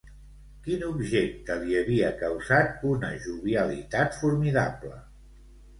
[0.67, 5.01] Quin objecte li havia causat una jovialitat formidable?